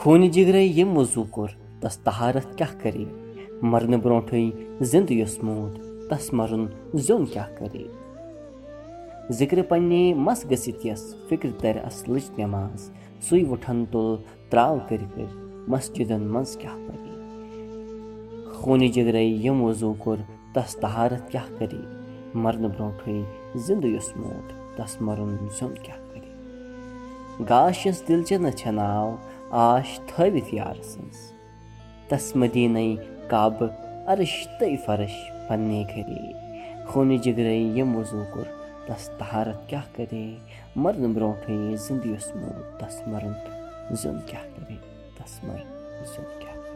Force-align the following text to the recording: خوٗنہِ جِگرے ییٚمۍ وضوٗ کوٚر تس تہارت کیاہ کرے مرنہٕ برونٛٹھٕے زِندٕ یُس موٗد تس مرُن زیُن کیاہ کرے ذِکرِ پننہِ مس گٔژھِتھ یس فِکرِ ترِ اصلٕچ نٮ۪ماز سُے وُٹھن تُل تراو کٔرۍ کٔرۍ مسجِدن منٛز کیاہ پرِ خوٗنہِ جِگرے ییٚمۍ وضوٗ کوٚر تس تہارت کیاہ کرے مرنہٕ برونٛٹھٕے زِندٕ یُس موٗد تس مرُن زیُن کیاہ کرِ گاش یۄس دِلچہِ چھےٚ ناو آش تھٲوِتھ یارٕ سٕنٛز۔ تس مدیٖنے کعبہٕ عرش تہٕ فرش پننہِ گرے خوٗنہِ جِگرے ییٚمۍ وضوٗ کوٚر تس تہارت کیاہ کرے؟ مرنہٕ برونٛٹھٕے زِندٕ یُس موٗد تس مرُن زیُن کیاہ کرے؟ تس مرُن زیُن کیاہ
خوٗنہِ 0.00 0.30
جِگرے 0.32 0.62
ییٚمۍ 0.62 0.96
وضوٗ 0.96 1.24
کوٚر 1.34 1.50
تس 1.80 1.96
تہارت 2.08 2.56
کیاہ 2.58 2.72
کرے 2.82 3.04
مرنہٕ 3.70 4.00
برونٛٹھٕے 4.02 4.84
زِندٕ 4.90 5.12
یُس 5.12 5.36
موٗد 5.44 5.74
تس 6.10 6.32
مرُن 6.38 6.66
زیُن 7.04 7.24
کیاہ 7.32 7.48
کرے 7.58 7.84
ذِکرِ 9.38 9.62
پننہِ 9.68 10.02
مس 10.26 10.44
گٔژھِتھ 10.50 10.86
یس 10.86 11.02
فِکرِ 11.28 11.50
ترِ 11.60 11.78
اصلٕچ 11.88 12.26
نٮ۪ماز 12.38 12.90
سُے 13.26 13.42
وُٹھن 13.50 13.78
تُل 13.92 14.08
تراو 14.50 14.78
کٔرۍ 14.88 15.08
کٔرۍ 15.14 15.32
مسجِدن 15.72 16.22
منٛز 16.32 16.56
کیاہ 16.60 16.76
پرِ 16.86 16.96
خوٗنہِ 18.56 18.92
جِگرے 18.94 19.22
ییٚمۍ 19.24 19.62
وضوٗ 19.64 19.94
کوٚر 20.02 20.18
تس 20.54 20.76
تہارت 20.82 21.30
کیاہ 21.32 21.48
کرے 21.58 21.82
مرنہٕ 22.42 22.72
برونٛٹھٕے 22.74 23.22
زِندٕ 23.66 23.88
یُس 23.94 24.08
موٗد 24.16 24.48
تس 24.76 25.00
مرُن 25.00 25.36
زیُن 25.58 25.74
کیاہ 25.84 26.00
کرِ 26.10 26.24
گاش 27.48 27.86
یۄس 27.86 27.98
دِلچہِ 28.08 28.36
چھےٚ 28.58 28.72
ناو 28.72 29.10
آش 29.50 30.00
تھٲوِتھ 30.06 30.54
یارٕ 30.54 30.82
سٕنٛز۔ 30.82 31.32
تس 32.08 32.36
مدیٖنے 32.36 32.96
کعبہٕ 33.28 34.04
عرش 34.06 34.48
تہٕ 34.60 34.76
فرش 34.86 35.30
پننہِ 35.48 35.84
گرے 35.88 36.32
خوٗنہِ 36.86 37.20
جِگرے 37.20 37.56
ییٚمۍ 37.56 37.96
وضوٗ 37.96 38.24
کوٚر 38.32 38.48
تس 38.86 39.10
تہارت 39.18 39.68
کیاہ 39.68 39.96
کرے؟ 39.96 40.36
مرنہٕ 40.76 41.14
برونٛٹھٕے 41.14 41.76
زِندٕ 41.76 42.06
یُس 42.06 42.36
موٗد 42.36 42.80
تس 42.80 43.02
مرُن 43.06 43.32
زیُن 43.90 44.18
کیاہ 44.26 44.46
کرے؟ 44.56 44.76
تس 45.16 45.44
مرُن 45.44 46.04
زیُن 46.04 46.40
کیاہ 46.40 46.67